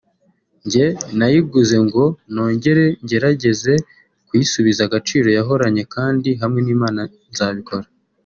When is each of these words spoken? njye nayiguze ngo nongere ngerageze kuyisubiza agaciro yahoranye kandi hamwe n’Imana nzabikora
njye 0.65 0.85
nayiguze 1.17 1.77
ngo 1.85 2.03
nongere 2.33 2.85
ngerageze 3.03 3.73
kuyisubiza 4.27 4.81
agaciro 4.87 5.27
yahoranye 5.37 5.83
kandi 5.95 6.29
hamwe 6.41 6.59
n’Imana 6.65 7.01
nzabikora 7.31 7.87